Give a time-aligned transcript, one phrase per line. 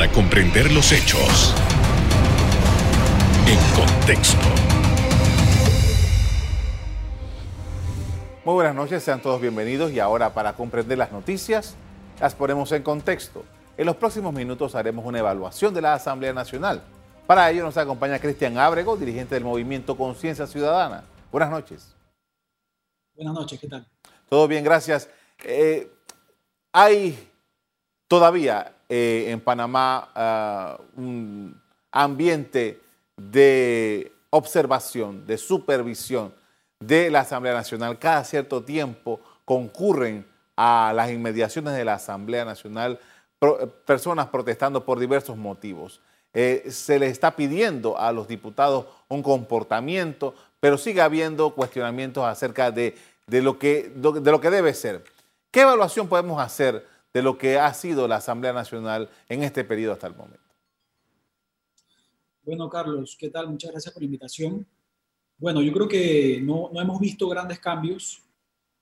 [0.00, 1.54] para comprender los hechos
[3.46, 4.38] en contexto.
[8.46, 11.76] Muy buenas noches, sean todos bienvenidos y ahora para comprender las noticias
[12.18, 13.44] las ponemos en contexto.
[13.76, 16.82] En los próximos minutos haremos una evaluación de la Asamblea Nacional.
[17.26, 21.04] Para ello nos acompaña Cristian Ábrego, dirigente del movimiento Conciencia Ciudadana.
[21.30, 21.94] Buenas noches.
[23.14, 23.86] Buenas noches, ¿qué tal?
[24.30, 25.10] Todo bien, gracias.
[25.44, 25.92] Eh,
[26.72, 27.30] hay
[28.08, 31.54] todavía eh, en Panamá ah, un
[31.92, 32.80] ambiente
[33.16, 36.34] de observación, de supervisión
[36.80, 38.00] de la Asamblea Nacional.
[38.00, 42.98] Cada cierto tiempo concurren a las inmediaciones de la Asamblea Nacional
[43.86, 46.00] personas protestando por diversos motivos.
[46.34, 52.72] Eh, se le está pidiendo a los diputados un comportamiento, pero sigue habiendo cuestionamientos acerca
[52.72, 52.96] de,
[53.28, 55.04] lo que, de lo que debe ser.
[55.52, 59.94] ¿Qué evaluación podemos hacer de lo que ha sido la Asamblea Nacional en este periodo
[59.94, 60.44] hasta el momento?
[62.42, 63.48] Bueno, Carlos, ¿qué tal?
[63.48, 64.66] Muchas gracias por la invitación.
[65.38, 68.22] Bueno, yo creo que no, hemos visto grandes cambios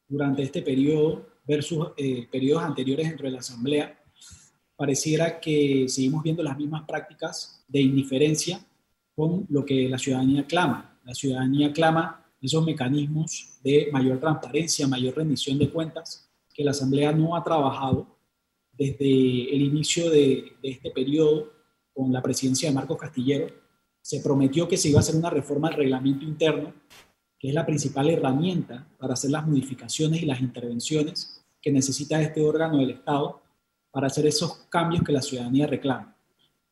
[0.07, 3.99] durante este periodo versus eh, periodos anteriores dentro de la Asamblea
[4.79, 8.65] pareciera que seguimos viendo las mismas prácticas de indiferencia
[9.13, 11.01] con lo que la ciudadanía clama.
[11.05, 17.11] La ciudadanía clama esos mecanismos de mayor transparencia, mayor rendición de cuentas, que la Asamblea
[17.11, 18.18] no ha trabajado
[18.79, 21.53] desde el inicio de, este periodo
[21.93, 23.49] con la presidencia de Marcos Castillero.
[24.01, 26.73] Se prometió que se iba a hacer una reforma al reglamento interno,
[27.39, 32.41] que es la principal herramienta para hacer las modificaciones y las intervenciones que necesita este
[32.41, 33.43] órgano del Estado
[33.91, 36.17] para hacer esos cambios que la ciudadanía reclama.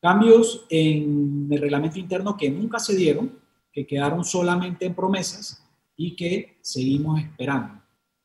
[0.01, 3.41] Cambios en el reglamento interno que nunca se dieron,
[3.73, 5.61] que quedaron solamente en promesas
[5.97, 7.83] y que seguimos esperando.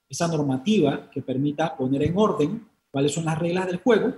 [0.08, 4.14] Esa normativa que permita poner en orden cuáles son las reglas del juego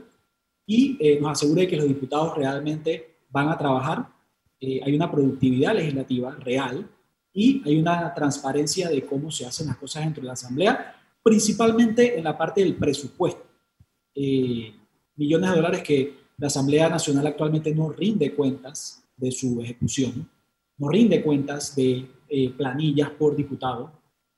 [0.66, 4.08] y eh, nos asegure que los diputados realmente van a trabajar.
[4.60, 6.90] Eh, hay una productividad legislativa real
[7.34, 12.18] y hay una transparencia de cómo se hacen las cosas dentro de la Asamblea, principalmente
[12.18, 13.44] en la parte del presupuesto.
[14.14, 14.72] Eh,
[15.16, 20.30] millones de dólares que la Asamblea Nacional actualmente no rinde cuentas de su ejecución,
[20.78, 23.92] no rinde cuentas de eh, planillas por diputado.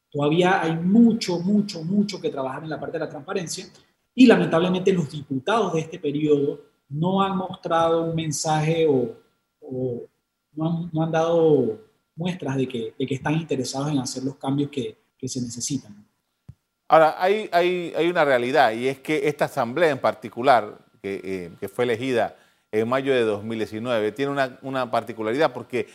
[0.09, 3.67] Todavía hay mucho, mucho, mucho que trabajar en la parte de la transparencia
[4.15, 9.17] y lamentablemente los diputados de este periodo no han mostrado un mensaje o,
[10.53, 11.79] no, han, dado
[12.15, 16.07] muestras de que, están interesados en hacer los cambios que, se necesitan.
[16.87, 21.85] Ahora, hay, hay, una realidad y es que esta asamblea en particular, que, eh, fue
[21.85, 22.35] elegida
[22.71, 25.87] en mayo de 2019, tiene una, una, particularidad porque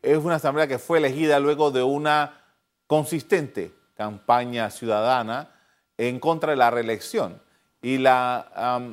[0.00, 2.40] es una asamblea que fue elegida luego de una
[2.86, 5.50] consistente campaña ciudadana
[5.98, 7.42] en contra de la reelección.
[7.82, 8.90] Y la,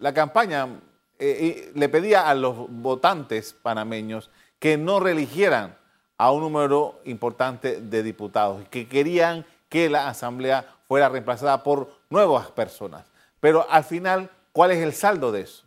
[0.00, 0.68] la campaña
[1.18, 5.76] eh, le pedía a los votantes panameños que no reeligieran
[6.16, 12.50] a un número importante de diputados, que querían que la asamblea fuera reemplazada por nuevas
[12.50, 13.06] personas.
[13.40, 15.64] Pero al final, ¿cuál es el saldo de eso?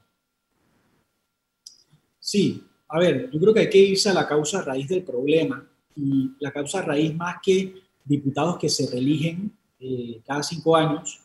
[2.20, 5.66] Sí, a ver, yo creo que hay que irse a la causa raíz del problema.
[5.96, 11.20] Y la causa raíz, más que diputados que se reeligen eh, cada cinco años,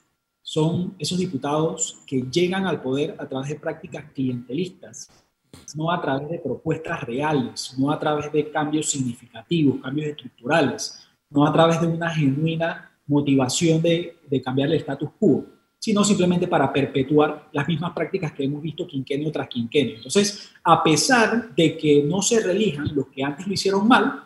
[0.52, 5.08] son esos diputados que llegan al poder a través de prácticas clientelistas,
[5.74, 11.46] no a través de propuestas reales, no a través de cambios significativos, cambios estructurales, no
[11.46, 15.46] a través de una genuina motivación de, cambiar el status quo,
[15.78, 19.96] sino simplemente para perpetuar las mismas prácticas que hemos visto quinquenio tras quinquenio.
[19.96, 24.24] Entonces, a pesar de que no se relijan los que antes lo hicieron mal,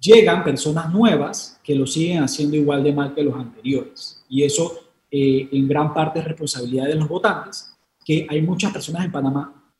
[0.00, 4.24] llegan personas nuevas que lo siguen haciendo igual de mal que los anteriores.
[4.28, 4.85] Y eso
[5.18, 9.72] eh, en gran parte es responsabilidad de los votantes, que hay muchas personas en Panamá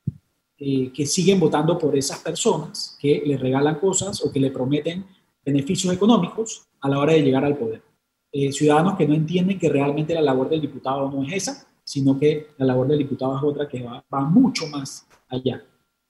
[0.56, 5.04] eh, que siguen votando por esas personas que le regalan cosas o que le prometen
[5.44, 7.82] beneficios económicos a la hora de llegar al poder.
[8.32, 12.18] Eh, ciudadanos que no entienden que realmente la labor del diputado no es esa, sino
[12.18, 15.62] que la labor del diputado es otra que va, mucho más allá.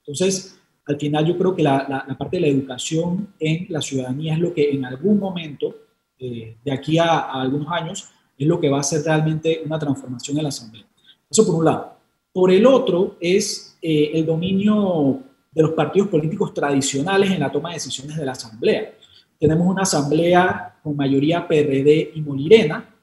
[0.05, 4.39] Entonces, al final yo creo que la, parte de la educación en la ciudadanía es
[4.39, 5.75] lo que en algún momento,
[6.17, 10.37] eh, de aquí a, algunos años, es lo que va a hacer realmente una transformación
[10.37, 10.85] en la Asamblea.
[11.29, 11.97] Eso por un lado.
[12.31, 17.69] Por el otro es eh, el dominio de los partidos políticos tradicionales en la toma
[17.69, 18.93] de decisiones de la Asamblea.
[19.39, 22.93] Tenemos una asamblea con mayoría PRD y Molirena,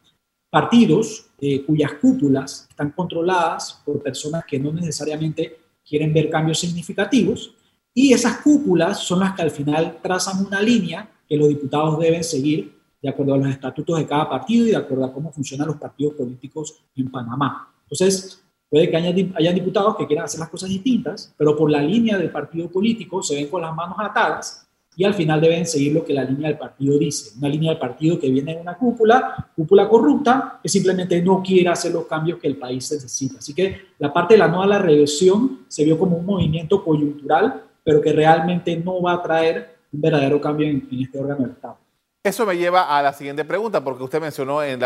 [0.50, 7.54] partidos eh, cuyas cúpulas están controladas por personas que no necesariamente quieren ver cambios significativos,
[7.92, 12.24] y esas cúpulas son las que al final trazan una línea que los diputados deben
[12.24, 15.68] seguir de acuerdo a los estatutos de cada partido y de acuerdo a cómo funcionan
[15.68, 17.72] los partidos políticos en Panamá.
[17.82, 18.40] Entonces,
[18.74, 22.32] Puede que haya, diputados que quieran hacer las cosas distintas, pero por la línea del
[22.32, 24.66] partido político se ven con las manos atadas
[24.96, 27.38] y al final deben seguir lo que la línea del partido dice.
[27.38, 31.68] Una línea del partido que viene de una cúpula, cúpula corrupta, que simplemente no quiere
[31.68, 33.38] hacer los cambios que el país necesita.
[33.38, 37.62] Así que la parte de la nueva la regresión se vio como un movimiento coyuntural,
[37.84, 41.78] pero que realmente no va a traer un verdadero cambio en, este órgano del Estado.
[42.24, 44.80] Eso me lleva a la siguiente pregunta, porque usted mencionó en,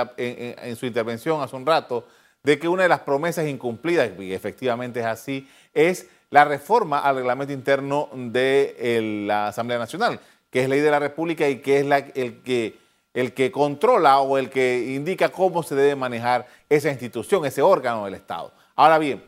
[0.76, 2.04] su intervención hace un rato
[2.42, 7.14] de que una de las promesas incumplidas, y efectivamente es así, es la reforma al
[7.14, 10.18] reglamento interno de la Asamblea Nacional,
[10.50, 12.76] que es ley de la República y que es
[13.14, 18.06] el que controla o el que indica cómo se debe manejar esa institución, ese órgano
[18.06, 18.50] del Estado.
[18.74, 19.22] Ahora bien,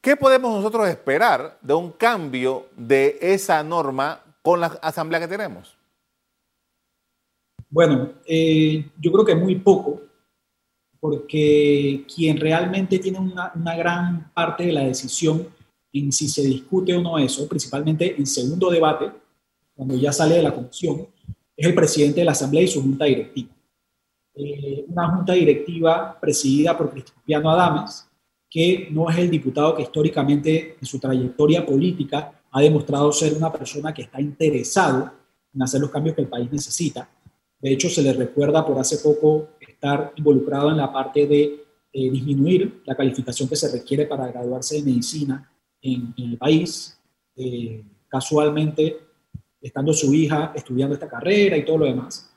[0.00, 5.77] ¿qué podemos nosotros esperar de un cambio de esa norma con la Asamblea que tenemos?
[7.70, 10.00] Bueno, eh, yo creo que muy poco,
[11.00, 15.46] porque quien realmente tiene una, gran parte de la decisión
[15.92, 19.10] en si se discute o no eso, principalmente en segundo debate,
[19.74, 21.06] cuando ya sale de la comisión,
[21.56, 23.50] es el presidente de la Asamblea y su junta directiva.
[24.34, 28.08] Eh, una junta directiva presidida por Cristiano Adames,
[28.48, 33.52] que no es el diputado que históricamente en su trayectoria política ha demostrado ser una
[33.52, 35.12] persona que está interesado
[35.52, 37.08] en hacer los cambios que el país necesita.
[37.60, 42.10] De hecho, se le recuerda por hace poco estar involucrado en la parte de eh,
[42.10, 45.50] disminuir la calificación que se requiere para graduarse de medicina
[45.80, 46.98] en, el país,
[47.36, 48.98] eh, casualmente
[49.60, 52.30] estando su hija estudiando esta carrera y todo lo demás.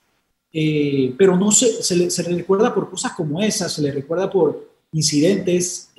[0.51, 4.29] Eh, pero no se, le, se, le, recuerda por cosas como esas, se le recuerda
[4.29, 5.91] por incidentes,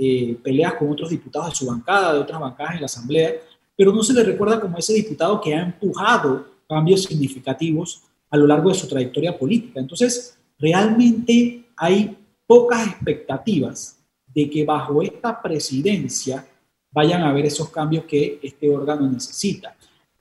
[0.42, 3.34] peleas con otros diputados de su bancada, de otras bancadas en la Asamblea,
[3.74, 8.02] pero no se le recuerda como ese diputado que ha empujado cambios significativos
[8.32, 9.78] a lo largo de su trayectoria política.
[9.78, 16.46] Entonces, realmente hay pocas expectativas de que bajo esta presidencia
[16.90, 19.76] vayan a haber esos cambios que este órgano necesita.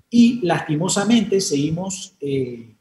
[0.10, 2.76] Y lastimosamente seguimos eh,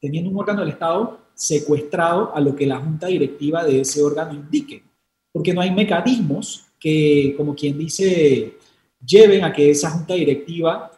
[0.00, 4.32] teniendo un órgano del Estado secuestrado a lo que la junta directiva de ese órgano
[4.32, 4.82] indique,
[5.30, 8.56] porque no hay mecanismos que, como quien dice,
[9.04, 10.90] lleven a que esa junta directiva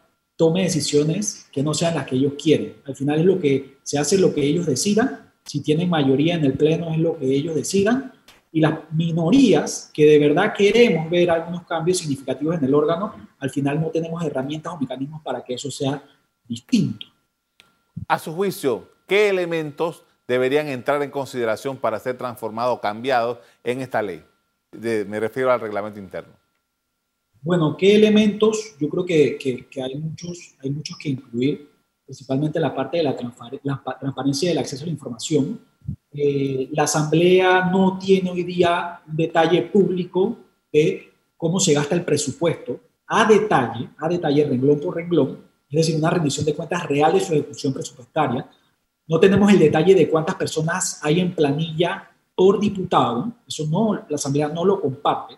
[0.43, 2.75] tome decisiones que no sean las que ellos quieren.
[2.85, 6.45] Al final es lo que se hace lo que ellos decidan si tienen mayoría en
[6.45, 8.13] el Pleno es lo que ellos decidan,
[8.55, 13.51] y las minorías que de verdad queremos ver algunos cambios significativos en el órgano, al
[13.51, 16.03] final no tenemos herramientas o mecanismos para que eso sea
[16.47, 17.07] distinto.
[18.09, 23.81] A su juicio, ¿qué elementos deberían entrar en consideración para ser transformados o cambiados en
[23.81, 24.23] esta ley?
[24.73, 26.33] me refiero al reglamento interno.
[27.43, 28.77] Bueno, ¿qué elementos?
[28.79, 31.73] Yo creo que, que hay, muchos, hay muchos que incluir
[32.05, 35.61] principalmente la parte de la, transparencia del acceso a la información.
[36.13, 40.37] Eh, la Asamblea no tiene hoy día un detalle público
[40.73, 45.97] de cómo se gasta el presupuesto a detalle, a detalle, renglón por renglón, es decir,
[45.97, 48.49] una rendición de cuentas real de su ejecución presupuestaria.
[49.09, 54.15] No tenemos el detalle de cuántas personas hay en planilla por diputado, eso no, la
[54.15, 55.35] Asamblea no lo comparte.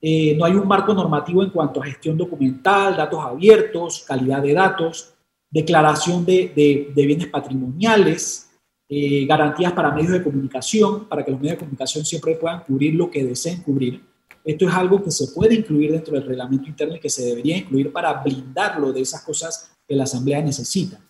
[0.00, 4.54] Eh, no hay un marco normativo en cuanto a gestión documental, datos abiertos, calidad de
[4.54, 5.14] datos,
[5.50, 8.50] declaración de, bienes patrimoniales,
[8.88, 12.94] eh, garantías para medios de comunicación, para que los medios de comunicación siempre puedan cubrir
[12.94, 14.02] lo que deseen cubrir.
[14.44, 17.58] Esto es algo que se puede incluir dentro del reglamento interno y que se debería
[17.58, 21.00] incluir para blindarlo de esas cosas que la Asamblea necesita.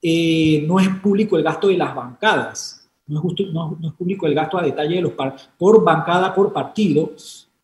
[0.00, 4.62] Eh, no es público el gasto de las bancadas, no es, público el gasto a
[4.62, 5.12] detalle de los
[5.58, 7.12] por bancada, por partido.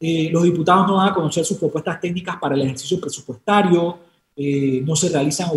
[0.05, 4.01] Eh, los diputados no van a conocer sus propuestas técnicas para el ejercicio presupuestario,
[4.35, 5.51] eh, no se realizan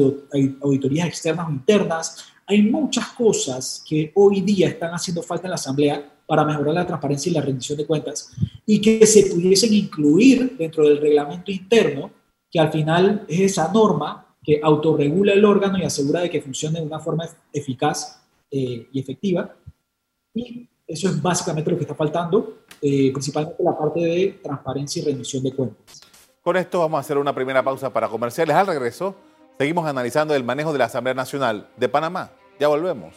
[0.61, 2.27] auditorías externas o internas.
[2.45, 6.85] Hay muchas cosas que hoy día están haciendo falta en la Asamblea para mejorar la
[6.85, 8.33] transparencia y la rendición de cuentas
[8.67, 12.11] y que se pudiesen incluir dentro del reglamento interno,
[12.51, 16.81] que al final es esa norma que autorregula el órgano y asegura de que funcione
[16.81, 18.21] de una forma eficaz
[18.51, 19.55] eh, y efectiva.
[20.35, 25.05] Y eso es básicamente lo que está faltando, eh, principalmente la parte de transparencia y
[25.05, 26.01] rendición de cuentas.
[26.41, 28.55] Con esto vamos a hacer una primera pausa para comerciales.
[28.55, 29.15] Al regreso,
[29.57, 32.31] seguimos analizando el manejo de la Asamblea Nacional de Panamá.
[32.59, 33.15] Ya volvemos.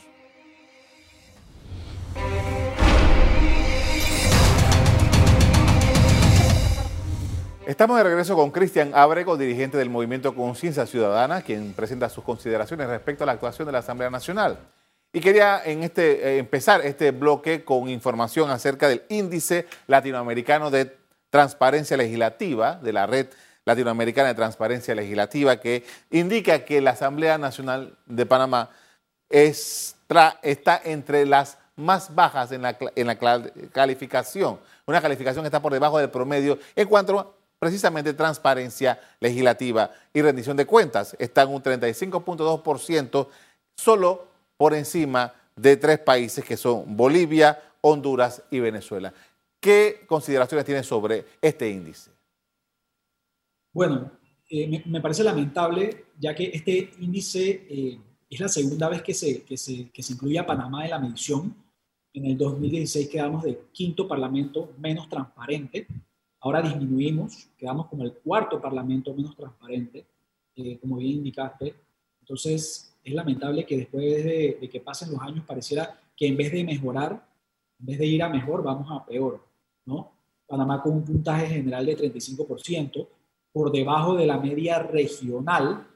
[7.67, 12.89] Estamos de regreso con Cristian Abrego, dirigente del Movimiento Conciencia Ciudadana, quien presenta sus consideraciones
[12.89, 14.59] respecto a la actuación de la Asamblea Nacional.
[15.13, 20.97] Y quería en este, eh, empezar este bloque con información acerca del índice latinoamericano de
[21.31, 23.29] transparencia legislativa, de la Red
[23.65, 28.71] Latinoamericana de Transparencia Legislativa, que indica que la Asamblea Nacional de Panamá
[29.29, 33.19] está entre las más bajas en la, en la
[33.73, 34.59] calificación.
[34.87, 40.23] Una calificación que está por debajo del promedio en cuanto a precisamente transparencia legislativa y
[40.23, 41.17] rendición de cuentas.
[41.19, 43.29] Está en un 35.2%,
[43.77, 49.15] solo por encima de tres países que son Bolivia, Honduras y Venezuela.
[49.61, 52.11] ¿Qué consideraciones tiene sobre este índice?
[53.73, 54.11] Bueno,
[54.51, 57.99] eh, me, parece lamentable, ya que este índice eh,
[58.29, 59.57] es la segunda vez que se, que,
[60.09, 61.55] incluye a Panamá en la medición.
[62.13, 65.87] En el 2016 quedamos de quinto parlamento menos transparente.
[66.41, 70.07] Ahora disminuimos, quedamos como el cuarto parlamento menos transparente,
[70.57, 71.75] eh, como bien indicaste.
[72.21, 76.53] Entonces, es lamentable que después de, de, que pasen los años pareciera que en vez
[76.53, 77.27] de mejorar,
[77.81, 79.45] en vez de ir a mejor, vamos a peor.
[79.85, 80.13] ¿no?
[80.47, 83.09] Panamá con un puntaje general de 35%,
[83.53, 85.87] por debajo de la media regional,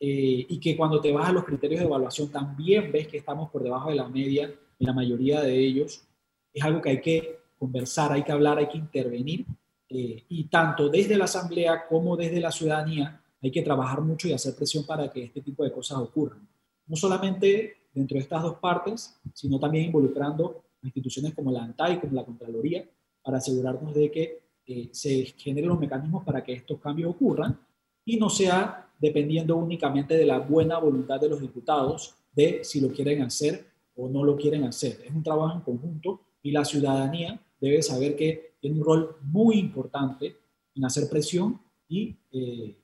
[0.00, 3.50] eh, y que cuando te vas a los criterios de evaluación también ves que estamos
[3.50, 6.04] por debajo de la media en la mayoría de ellos.
[6.52, 9.44] Es algo que hay que conversar, hay que hablar, hay que intervenir,
[9.88, 14.32] eh, y tanto desde la Asamblea como desde la ciudadanía hay que trabajar mucho y
[14.32, 16.46] hacer presión para que este tipo de cosas ocurran.
[16.88, 22.14] No solamente dentro de estas dos partes, sino también involucrando instituciones como la ANTAI, como
[22.14, 22.88] la Contraloría,
[23.22, 27.58] para asegurarnos de que eh, se generen los mecanismos para que estos cambios ocurran
[28.04, 32.88] y no sea dependiendo únicamente de la buena voluntad de los diputados de si lo
[32.88, 33.66] quieren hacer
[33.96, 35.00] o no lo quieren hacer.
[35.04, 39.58] Es un trabajo en conjunto y la ciudadanía debe saber que tiene un rol muy
[39.58, 40.36] importante
[40.74, 42.76] en hacer presión y eh,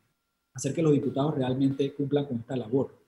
[0.54, 3.03] hacer que los diputados realmente cumplan con esta labor.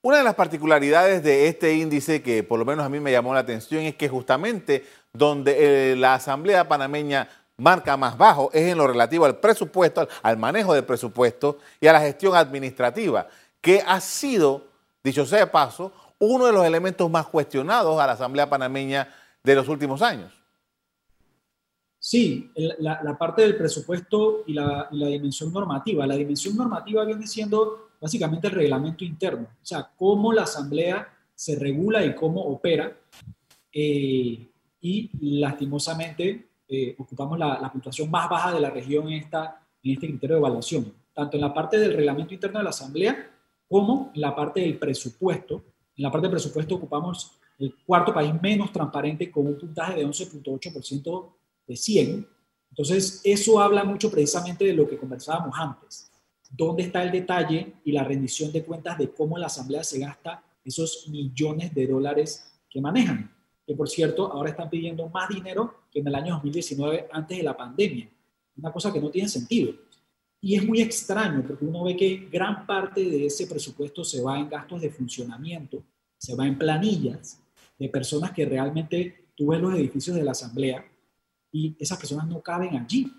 [0.00, 3.34] Una de las particularidades de este índice que por lo menos a mí me llamó
[3.34, 8.78] la atención es que justamente donde eh, la Asamblea panameña marca más bajo es en
[8.78, 13.26] lo relativo al presupuesto, al manejo del presupuesto y a la gestión administrativa,
[13.60, 14.68] que ha sido,
[15.02, 19.12] dicho sea de paso, uno de los elementos más cuestionados a la Asamblea panameña
[19.42, 20.32] de los últimos años.
[21.98, 26.06] Sí, la, parte del presupuesto y la, dimensión normativa.
[26.06, 31.56] La dimensión normativa viene siendo básicamente el reglamento interno, o sea, cómo la Asamblea se
[31.56, 32.96] regula y cómo opera.
[33.72, 34.46] Eh,
[34.80, 40.08] y lastimosamente eh, ocupamos la, puntuación más baja de la región en, esta, en este
[40.08, 43.30] criterio de evaluación, tanto en la parte del reglamento interno de la Asamblea
[43.68, 45.62] como en la parte del presupuesto.
[45.96, 50.06] En la parte del presupuesto ocupamos el cuarto país menos transparente con un puntaje de
[50.06, 51.32] 11.8%
[51.66, 52.28] de 100.
[52.70, 56.07] Entonces, eso habla mucho precisamente de lo que conversábamos antes.
[56.50, 60.42] ¿Dónde está el detalle y la rendición de cuentas de cómo la Asamblea se gasta
[60.64, 63.38] esos millones de dólares que manejan?
[63.68, 67.44] que por cierto ahora están pidiendo más dinero que en el año 2019 antes de
[67.44, 68.08] la pandemia.
[68.56, 69.74] Una cosa que no tiene sentido.
[70.40, 74.38] Y es muy extraño porque uno ve que gran parte de ese presupuesto se va
[74.38, 75.84] en gastos de funcionamiento,
[76.16, 77.42] se va en planillas
[77.78, 80.82] de personas que realmente tú ves los edificios de la asamblea
[81.52, 83.12] y esas personas no caben allí.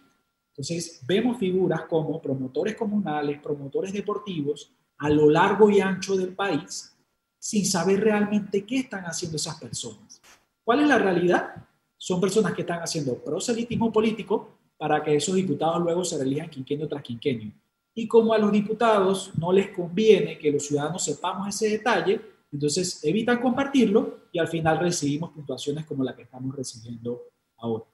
[0.60, 6.94] Entonces vemos figuras como promotores comunales, promotores deportivos a lo largo y ancho del país
[7.38, 10.22] sin saber realmente qué están haciendo esas personas.
[10.62, 11.66] ¿Cuál es la realidad?
[11.96, 16.90] Son personas que están haciendo proselitismo político para que esos diputados luego se reelijan quinquenio
[16.90, 17.54] tras quinquenio.
[17.94, 22.20] Y como a los diputados no les conviene que los ciudadanos sepamos ese detalle,
[22.52, 27.22] entonces evitan compartirlo y al final recibimos puntuaciones como la que estamos recibiendo
[27.56, 27.86] ahora.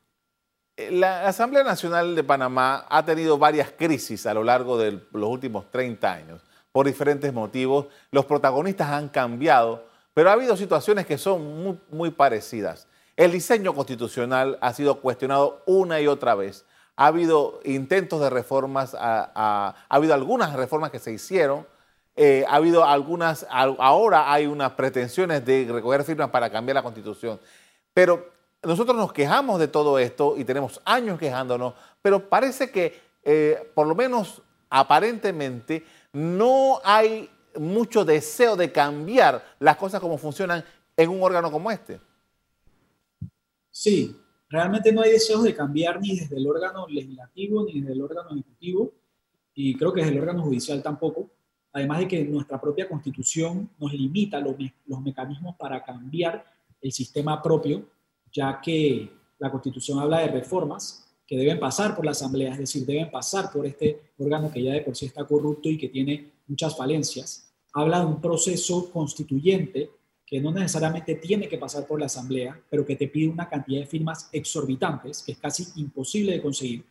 [0.78, 5.72] La Asamblea Nacional de Panamá ha tenido varias crisis a lo largo de los últimos
[5.72, 6.42] 30 años.
[6.72, 12.88] Por diferentes motivos, los protagonistas han cambiado pero ha habido situaciones que son muy, parecidas.
[13.18, 16.66] El diseño constitucional ha sido cuestionado una y otra vez.
[16.96, 21.68] Ha habido intentos de reformas, ha habido algunas reformas que se hicieron,
[22.16, 27.38] eh, ha habido algunas, ahora hay unas pretensiones de recoger firmas para cambiar la constitución.
[27.94, 28.32] Pero
[28.66, 33.88] nosotros nos quejamos de todo esto y tenemos años quejándonos, pero parece que, eh, por
[33.88, 40.64] lo menos aparentemente, no hay mucho deseo de cambiar las cosas como funcionan
[40.98, 42.00] en un órgano como este.
[43.70, 44.16] Sí,
[44.50, 48.30] realmente no hay deseos de cambiar ni desde el órgano legislativo ni desde el órgano
[48.32, 48.94] ejecutivo
[49.54, 51.30] y creo que desde el órgano judicial tampoco.
[51.74, 54.56] Además de que nuestra propia constitución nos limita los,
[54.86, 56.46] los mecanismos para cambiar
[56.82, 57.86] el sistema propio,
[58.36, 62.86] ya que la constitución habla de reformas que deben pasar por la asamblea, es decir,
[62.86, 66.34] deben pasar por este órgano que ya de por sí está corrupto y que tiene
[66.48, 67.52] muchas falencias.
[67.74, 69.90] Habla de un proceso constituyente
[70.26, 73.80] que no necesariamente tiene que pasar por la asamblea, pero que te pide una cantidad
[73.80, 76.86] de firmas exorbitantes, que es casi imposible de conseguir.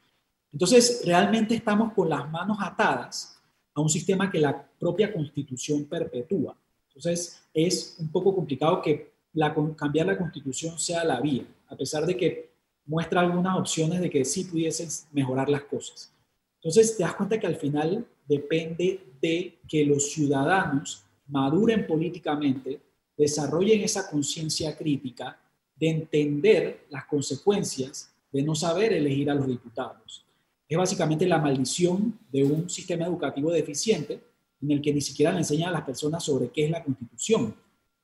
[0.53, 3.41] Entonces, realmente estamos con las manos atadas
[3.75, 6.57] a un sistema que la propia constitución perpetúa.
[6.89, 12.07] Entonces, es un poco complicado que la, cambiar la constitución sea la vía, a pesar
[12.07, 12.51] de que
[12.87, 16.13] muestra algunas opciones de que sí pudiesen mejorar las cosas.
[16.57, 22.81] Entonces te das cuenta que al final depende de que los ciudadanos maduren políticamente,
[23.17, 25.39] desarrollen esa conciencia crítica
[25.77, 30.25] de entender las consecuencias de no saber elegir a los diputados.
[30.69, 34.21] Es básicamente la maldición de un sistema educativo deficiente
[34.63, 37.55] en el que ni siquiera le enseñan a las personas sobre qué es la constitución,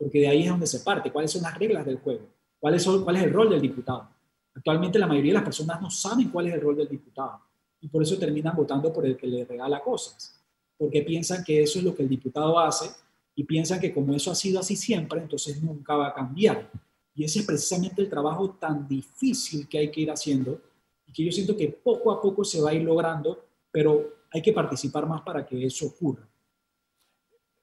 [0.00, 2.26] porque de ahí es donde se parte, cuáles son las reglas del juego,
[2.58, 4.08] cuál es, el rol del diputado.
[4.54, 7.38] Actualmente la mayoría de las personas no saben cuál es el rol del diputado
[7.82, 10.42] y por eso terminan votando por el que le regala cosas,
[10.78, 12.90] porque piensan que eso es lo que el diputado hace
[13.34, 16.70] y piensan que como eso ha sido así siempre, entonces nunca va a cambiar.
[17.14, 20.62] Y ese es precisamente el trabajo tan difícil que hay que ir haciendo
[21.06, 24.40] y que yo siento que poco a poco se va a ir logrando, pero hay
[24.40, 26.26] que participar más para que eso ocurra.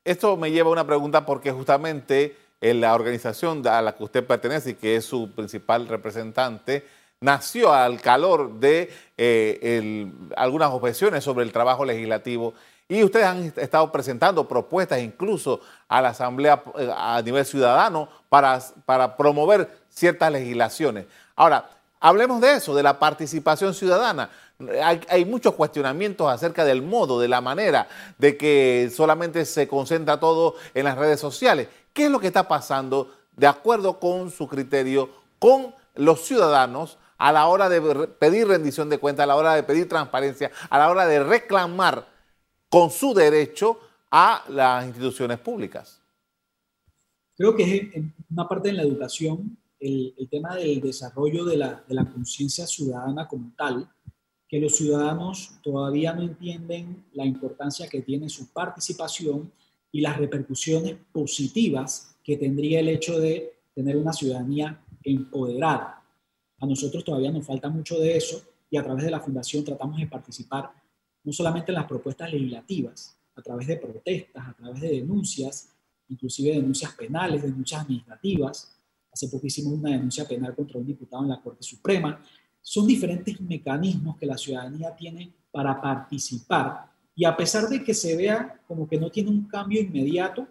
[0.07, 4.25] Esto me lleva a una pregunta porque justamente en la organización a la que usted
[4.25, 6.87] pertenece y que es su principal representante,
[7.19, 12.53] nació al calor de eh, algunas objeciones sobre el trabajo legislativo
[12.87, 15.59] y ustedes han estado presentando propuestas incluso
[15.89, 21.05] a la Asamblea eh, a nivel ciudadano para, para promover ciertas legislaciones.
[21.35, 24.29] Ahora, hablemos de eso, de la participación ciudadana.
[25.09, 27.87] Hay, muchos cuestionamientos acerca del modo, de la manera,
[28.17, 31.67] de que solamente se concentra todo en las redes sociales.
[31.93, 37.31] ¿Qué es lo que está pasando de acuerdo con su criterio, con los ciudadanos a
[37.31, 40.89] la hora de pedir rendición de cuentas, a la hora de pedir transparencia, a la
[40.89, 42.07] hora de reclamar
[42.69, 46.01] con su derecho a las instituciones públicas.
[47.35, 51.83] Creo que es en una parte de la educación el, tema del desarrollo de la,
[51.87, 53.87] de la conciencia ciudadana como tal,
[54.48, 59.51] que los ciudadanos todavía no entienden la importancia que tiene su participación
[59.92, 66.04] y las repercusiones positivas que tendría el hecho de tener una ciudadanía empoderada.
[66.60, 69.98] A nosotros todavía nos falta mucho de eso y a través de la Fundación tratamos
[69.98, 70.72] de participar
[71.24, 75.70] no solamente en las propuestas legislativas, a través de protestas, a través de denuncias,
[76.10, 78.75] inclusive denuncias penales, denuncias administrativas.
[79.12, 82.24] Hace poco hicimos una denuncia penal contra un diputado en la Corte Suprema.
[82.70, 88.18] Son diferentes mecanismos que la ciudadanía tiene para participar y a pesar de que se
[88.18, 90.46] vea como que no tiene un cambio inmediato,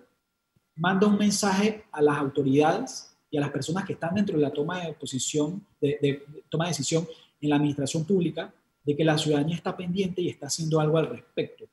[0.77, 4.51] manda un mensaje a las autoridades y a las personas que están dentro de la
[4.51, 7.07] toma de posición, de, toma de decisión
[7.39, 8.51] en la administración pública,
[8.83, 11.65] de que la ciudadanía está pendiente y está haciendo algo al respecto.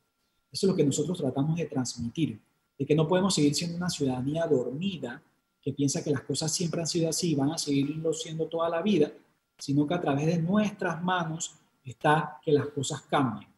[0.52, 2.38] Eso es lo que nosotros tratamos de transmitir,
[2.78, 5.24] de que no podemos seguir siendo una ciudadanía dormida
[5.62, 8.68] que piensa que las cosas siempre han sido así y van a seguirlo siendo toda
[8.68, 9.10] la vida,
[9.58, 13.50] sino que a través de nuestras manos está que las cosas cambien.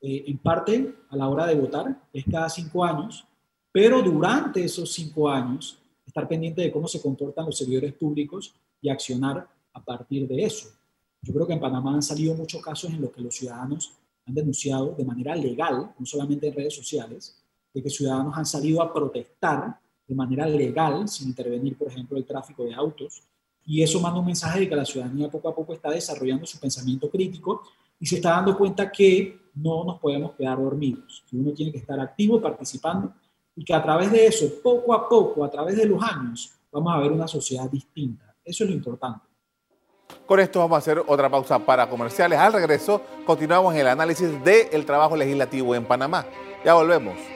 [0.00, 3.26] Eh, en parte, a la hora de votar, es cada cinco años,
[3.72, 8.88] pero durante esos cinco años estar pendiente de cómo se comportan los servidores públicos y
[8.88, 10.68] accionar a partir de eso.
[11.22, 13.92] Yo creo que en Panamá han salido muchos casos en los que los ciudadanos
[14.24, 17.42] han denunciado de manera legal, no solamente en redes sociales,
[17.74, 22.24] de que ciudadanos han salido a protestar de manera legal, sin intervenir, por ejemplo, el
[22.24, 23.22] tráfico de autos.
[23.66, 26.58] Y eso manda un mensaje de que la ciudadanía poco a poco está desarrollando su
[26.58, 27.62] pensamiento crítico
[27.98, 31.78] y se está dando cuenta que no nos podemos quedar dormidos, que uno tiene que
[31.78, 33.12] estar activo, participando
[33.56, 36.94] y que a través de eso, poco a poco, a través de los años, vamos
[36.94, 38.34] a ver una sociedad distinta.
[38.44, 39.26] Eso es lo importante.
[40.24, 42.38] Con esto vamos a hacer otra pausa para comerciales.
[42.38, 46.26] Al regreso continuamos el análisis del trabajo legislativo en Panamá.
[46.64, 47.35] Ya volvemos.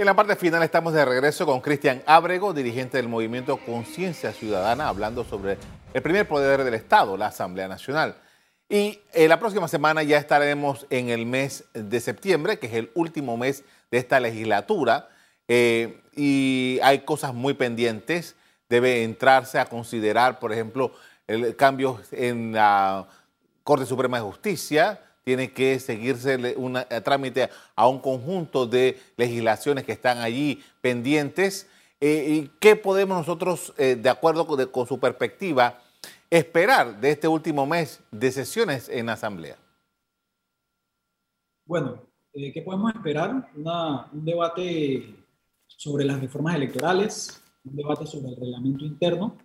[0.00, 4.88] En la parte final estamos de regreso con Cristian Ábrego, dirigente del movimiento Conciencia Ciudadana,
[4.88, 5.58] hablando sobre
[5.92, 8.16] el primer poder del Estado, la Asamblea Nacional.
[8.66, 12.90] Y eh, la próxima semana ya estaremos en el mes de septiembre, que es el
[12.94, 15.10] último mes de esta legislatura,
[15.48, 18.36] eh, y hay cosas muy pendientes.
[18.70, 20.94] Debe entrarse a considerar, por ejemplo,
[21.26, 23.06] el cambio en la
[23.64, 29.92] Corte Suprema de Justicia, tiene que seguirse un trámite a un conjunto de legislaciones que
[29.92, 31.68] están allí pendientes.
[32.00, 35.80] Eh, ¿Y qué podemos nosotros, de acuerdo con su perspectiva,
[36.30, 39.56] esperar de este último mes de sesiones en la Asamblea?
[41.66, 42.02] Bueno,
[42.32, 43.48] eh, ¿qué podemos esperar?
[43.54, 45.14] un debate
[45.66, 49.36] sobre las reformas electorales, un debate sobre el reglamento interno.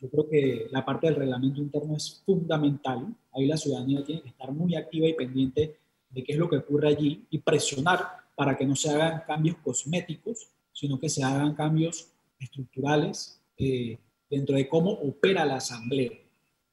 [0.00, 3.14] Yo creo que la parte del reglamento interno es fundamental.
[3.38, 5.76] Ahí la ciudadanía tiene que estar muy activa y pendiente
[6.10, 8.00] de qué es lo que ocurre allí y presionar
[8.34, 13.98] para que no se hagan cambios cosméticos, sino que se hagan cambios estructurales eh,
[14.28, 16.12] dentro de cómo opera la Asamblea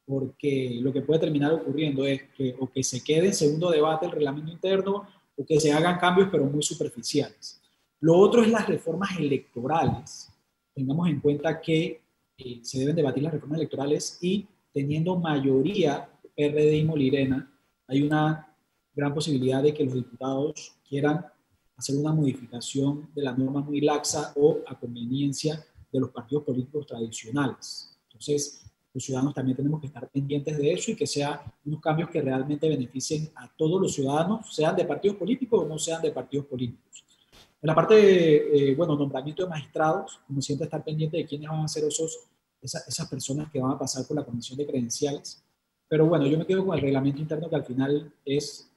[0.06, 4.06] porque lo que puede terminar ocurriendo es que o que se quede en segundo debate
[4.06, 7.62] el reglamento interno o que se hagan cambios pero muy superficiales.
[7.99, 10.32] Lo otro es las reformas electorales.
[10.73, 12.01] Tengamos en cuenta que
[12.38, 17.52] eh, se deben debatir las reformas electorales y teniendo mayoría PRD y Molirena,
[17.88, 18.56] hay una
[18.93, 21.26] gran posibilidad de que los diputados quieran
[21.78, 26.88] hacer una modificación de la norma muy laxa o a conveniencia de los partidos políticos
[26.88, 27.98] tradicionales.
[28.08, 32.10] Entonces, los ciudadanos también tenemos que estar pendientes de eso y que sean unos cambios
[32.10, 36.12] que realmente beneficien a todos los ciudadanos, sean de partidos políticos o no sean de
[36.12, 37.04] partidos políticos.
[37.62, 41.50] En la parte de, eh, bueno, nombramiento de magistrados, como siempre, estar pendiente de quiénes
[41.50, 42.19] van a ser esos,
[42.62, 45.43] esas, esas personas que van a pasar por la comisión de credenciales.
[45.88, 48.71] Pero bueno, yo me quedo con el reglamento interno que al final es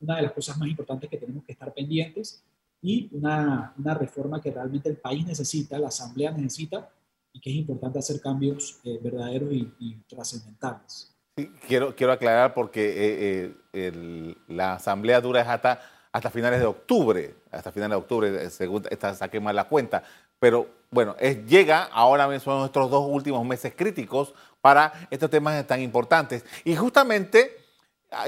[0.00, 2.44] una de las cosas más importantes que tenemos que estar pendientes
[2.82, 6.90] y una, una reforma que realmente el país necesita, la Asamblea necesita
[7.32, 11.16] y que es importante hacer cambios eh, verdaderos y, trascendentales.
[11.66, 15.80] quiero, quiero aclarar porque eh, eh, la Asamblea dura hasta,
[16.12, 20.04] hasta finales de octubre, hasta finales de octubre, según esta, saqué mal la cuenta,
[20.38, 25.82] pero bueno, es, llega ahora mismo nuestros dos últimos meses críticos para estos temas tan
[25.82, 26.42] importantes.
[26.64, 27.58] Y justamente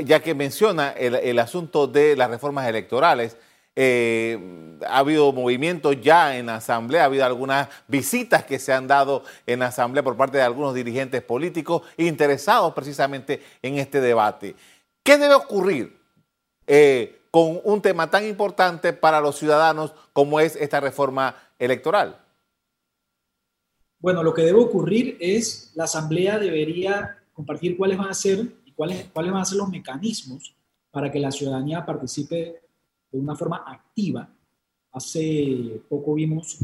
[0.04, 3.38] ya que menciona el, asunto de las reformas electorales,
[3.74, 8.86] eh, ha habido movimientos ya en la Asamblea, ha habido algunas visitas que se han
[8.86, 14.56] dado en la Asamblea por parte de algunos dirigentes políticos interesados precisamente en este debate.
[15.02, 15.98] ¿Qué debe ocurrir
[16.66, 22.25] eh, con un tema tan importante para los ciudadanos como es esta reforma electoral?
[23.98, 29.08] Bueno, lo que debe ocurrir es la Asamblea debería compartir cuáles van a ser cuáles,
[29.12, 30.54] cuáles van a ser los mecanismos
[30.90, 32.60] para que la ciudadanía participe
[33.10, 34.28] de una forma activa.
[34.92, 36.58] Hace poco vimos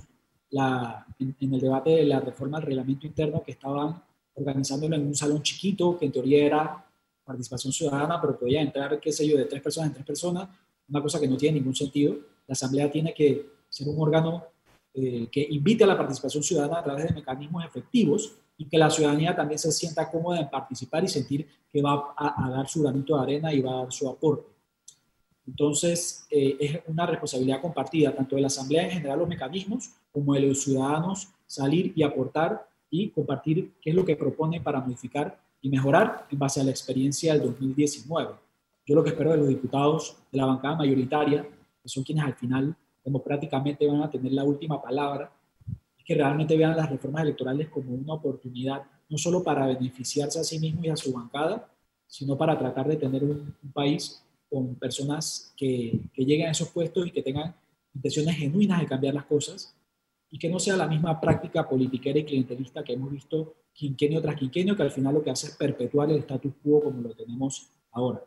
[0.51, 4.03] la, en, el debate de la reforma del reglamento interno que estaban
[4.35, 6.87] organizándolo en un salón chiquito, que en teoría era
[7.25, 10.49] participación ciudadana, pero podía entrar, qué sé yo, de tres personas en tres personas,
[10.89, 12.17] una cosa que no tiene ningún sentido.
[12.47, 14.45] La Asamblea tiene que ser un órgano
[14.95, 18.91] eh, que invite a la participación ciudadana a través de mecanismos efectivos y que la
[18.91, 23.17] ciudadanía también se sienta cómoda en participar y sentir que va a, dar su granito
[23.17, 24.47] de arena y va a dar su aporte.
[25.47, 30.35] Entonces, eh, es una responsabilidad compartida, tanto de la Asamblea en general, los mecanismos, como
[30.35, 35.41] de los ciudadanos salir y aportar y compartir qué es lo que propone para modificar
[35.63, 38.35] y mejorar en base a la experiencia del 2019.
[38.85, 41.43] Yo lo que espero de los diputados de la bancada mayoritaria,
[41.83, 45.33] que son quienes al final democráticamente van a tener la última palabra,
[46.05, 50.59] que realmente vean las reformas electorales como una oportunidad, no solo para beneficiarse a sí
[50.59, 51.69] mismo y a su bancada,
[52.07, 57.07] sino para tratar de tener un, país con personas que, que, lleguen a esos puestos
[57.07, 57.55] y que tengan
[57.95, 59.75] intenciones genuinas de cambiar las cosas
[60.31, 64.37] y que no sea la misma práctica politiquera y clientelista que hemos visto quinquenio tras
[64.37, 67.71] quinquenio, que al final lo que hace es perpetuar el status quo como lo tenemos
[67.93, 68.23] ahora.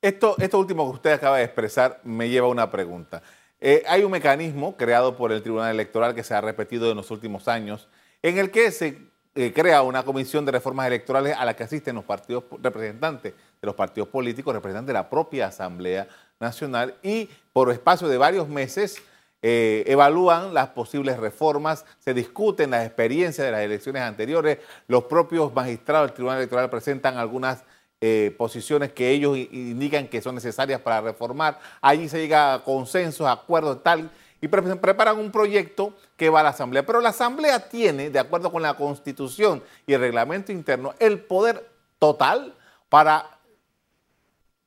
[0.00, 3.22] Esto, esto último que usted acaba de expresar me lleva a una pregunta.
[3.68, 7.10] Eh, hay un mecanismo creado por el Tribunal Electoral que se ha repetido en los
[7.10, 7.88] últimos años,
[8.22, 8.96] en el que se
[9.34, 13.66] eh, crea una comisión de reformas electorales a la que asisten los partidos representantes de
[13.66, 16.06] los partidos políticos, representantes de la propia Asamblea
[16.38, 19.02] Nacional, y por espacio de varios meses
[19.42, 25.52] eh, evalúan las posibles reformas, se discuten las experiencias de las elecciones anteriores, los propios
[25.52, 27.64] magistrados del Tribunal Electoral presentan algunas
[28.00, 31.58] eh, posiciones que ellos indican que son necesarias para reformar.
[31.80, 36.48] Allí se llega a consensos, acuerdos, tal, y preparan un proyecto que va a la
[36.50, 36.84] Asamblea.
[36.84, 41.70] Pero la Asamblea tiene, de acuerdo con la Constitución y el reglamento interno, el poder
[41.98, 42.54] total
[42.88, 43.38] para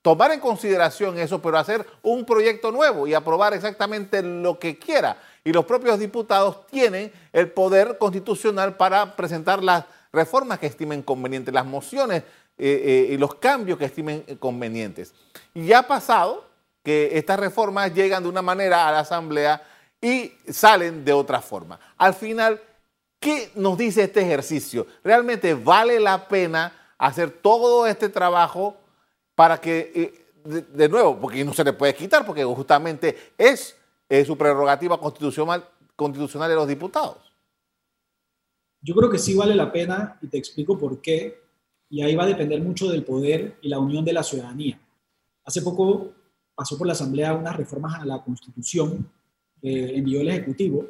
[0.02, 5.18] tomar en consideración eso, pero hacer un proyecto nuevo y aprobar exactamente lo que quiera.
[5.44, 11.54] Y los propios diputados tienen el poder constitucional para presentar las reformas que estimen convenientes,
[11.54, 12.24] las mociones
[12.62, 15.14] eh, eh, los cambios que estimen convenientes.
[15.54, 16.46] Y ha pasado
[16.84, 19.64] que estas reformas llegan de una manera a la Asamblea
[20.02, 21.80] y salen de otra forma.
[21.98, 22.60] Al final,
[23.18, 24.88] ¿qué nos dice este ejercicio?
[25.06, 28.76] ¿Realmente vale la pena hacer todo este trabajo
[29.36, 33.74] para que, eh, de, nuevo, porque no se le puede quitar, porque justamente es
[34.26, 37.32] su prerrogativa constitucional de los diputados?
[38.82, 41.39] Yo creo que sí vale la pena y te explico por qué
[41.90, 44.80] y ahí va a depender mucho del poder y la unión de la ciudadanía.
[45.44, 46.12] Hace poco
[46.54, 49.10] pasó por la Asamblea unas reformas a la Constitución
[49.62, 50.86] que envió el Ejecutivo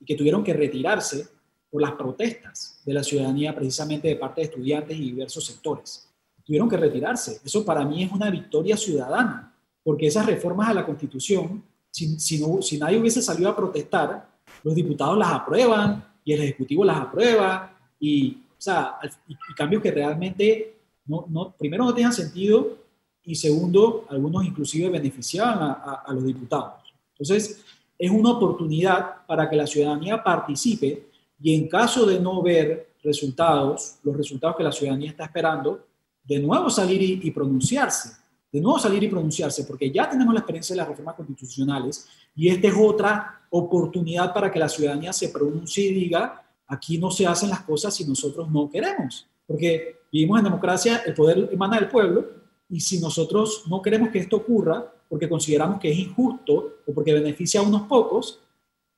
[0.00, 1.28] y que tuvieron que retirarse
[1.70, 6.08] por las protestas de la ciudadanía precisamente de parte de estudiantes y diversos sectores.
[6.44, 7.40] Tuvieron que retirarse.
[7.44, 12.42] Eso para mí es una victoria ciudadana, porque esas reformas a la Constitución, si, si,
[12.62, 14.28] si nadie hubiese salido a protestar,
[14.64, 19.90] los diputados las aprueban y el Ejecutivo las aprueba y o sea, y, cambios que
[19.90, 22.76] realmente, no, no, primero no tengan sentido
[23.24, 26.92] y segundo, algunos inclusive beneficiaban a, a los diputados.
[27.12, 27.64] Entonces,
[27.98, 31.08] es una oportunidad para que la ciudadanía participe
[31.40, 35.86] y en caso de no ver resultados, los resultados que la ciudadanía está esperando,
[36.22, 38.10] de nuevo salir y, pronunciarse,
[38.52, 42.48] de nuevo salir y pronunciarse, porque ya tenemos la experiencia de las reformas constitucionales y
[42.48, 47.26] esta es otra oportunidad para que la ciudadanía se pronuncie y diga, aquí no se
[47.26, 51.88] hacen las cosas si nosotros no queremos, porque vivimos en democracia, el poder emana del
[51.88, 52.24] pueblo
[52.68, 57.12] y si nosotros no queremos que esto ocurra, porque consideramos que es injusto o porque
[57.12, 58.40] beneficia a unos pocos,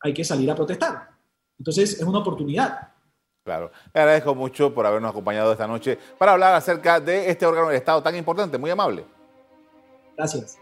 [0.00, 1.08] hay que salir a protestar.
[1.58, 2.92] Entonces es una oportunidad.
[3.42, 3.72] Claro.
[3.94, 7.76] Le agradezco mucho por habernos acompañado esta noche para hablar acerca de este órgano del
[7.76, 9.04] Estado tan importante, muy amable.
[10.16, 10.58] Gracias.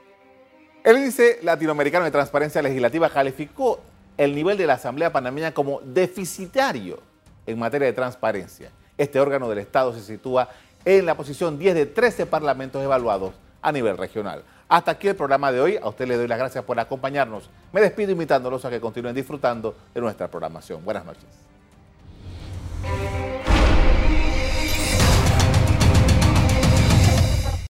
[0.85, 3.81] El índice latinoamericano de transparencia legislativa calificó
[4.21, 7.01] el nivel de la Asamblea Panameña como deficitario
[7.47, 8.71] en materia de transparencia.
[8.99, 10.51] Este órgano del Estado se sitúa
[10.85, 14.43] en la posición 10 de 13 parlamentos evaluados a nivel regional.
[14.69, 15.79] Hasta aquí el programa de hoy.
[15.79, 17.49] A usted le doy las gracias por acompañarnos.
[17.73, 20.85] Me despido invitándolos a que continúen disfrutando de nuestra programación.
[20.85, 21.25] Buenas noches.